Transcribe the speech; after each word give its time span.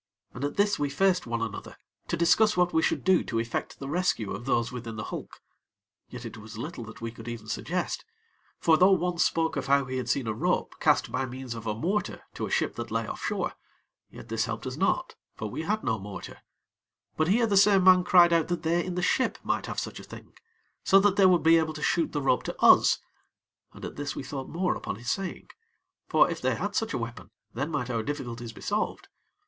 And 0.33 0.43
at 0.43 0.57
this 0.57 0.79
we 0.79 0.89
faced 0.89 1.27
one 1.27 1.43
another 1.43 1.77
to 2.07 2.17
discuss 2.17 2.57
what 2.57 2.73
we 2.73 2.81
should 2.81 3.03
do 3.03 3.23
to 3.25 3.37
effect 3.37 3.77
the 3.77 3.87
rescue 3.87 4.31
of 4.31 4.45
those 4.45 4.71
within 4.71 4.95
the 4.95 5.03
hulk. 5.03 5.43
Yet 6.09 6.25
it 6.25 6.37
was 6.37 6.57
little 6.57 6.83
that 6.85 7.01
we 7.01 7.11
could 7.11 7.27
even 7.27 7.45
suggest; 7.47 8.03
for 8.57 8.77
though 8.77 8.93
one 8.93 9.19
spoke 9.19 9.55
of 9.55 9.67
how 9.67 9.85
he 9.85 9.97
had 9.97 10.09
seen 10.09 10.25
a 10.25 10.33
rope 10.33 10.73
cast 10.79 11.11
by 11.11 11.27
means 11.27 11.53
of 11.53 11.67
a 11.67 11.75
mortar 11.75 12.23
to 12.33 12.47
a 12.47 12.49
ship 12.49 12.73
that 12.77 12.89
lay 12.89 13.05
off 13.05 13.21
shore, 13.23 13.53
yet 14.09 14.27
this 14.27 14.45
helped 14.45 14.65
us 14.65 14.75
not, 14.75 15.13
for 15.35 15.51
we 15.51 15.61
had 15.61 15.83
no 15.83 15.99
mortar; 15.99 16.39
but 17.15 17.27
here 17.27 17.45
the 17.45 17.55
same 17.55 17.83
man 17.83 18.03
cried 18.03 18.33
out 18.33 18.47
that 18.47 18.63
they 18.63 18.83
in 18.83 18.95
the 18.95 19.03
ship 19.03 19.37
might 19.43 19.67
have 19.67 19.79
such 19.79 19.99
a 19.99 20.03
thing, 20.03 20.33
so 20.83 20.99
that 20.99 21.15
they 21.15 21.27
would 21.27 21.43
be 21.43 21.57
able 21.59 21.75
to 21.75 21.83
shoot 21.83 22.11
the 22.11 22.23
rope 22.23 22.41
to 22.41 22.59
us, 22.59 22.97
and 23.71 23.85
at 23.85 23.97
this 23.97 24.15
we 24.15 24.23
thought 24.23 24.49
more 24.49 24.75
upon 24.75 24.95
his 24.95 25.11
saying; 25.11 25.47
for 26.07 26.27
if 26.27 26.41
they 26.41 26.55
had 26.55 26.73
such 26.75 26.91
a 26.91 26.97
weapon, 26.97 27.29
then 27.53 27.69
might 27.69 27.91
our 27.91 28.01
difficulties 28.01 28.51
be 28.51 28.61
solved. 28.61 29.07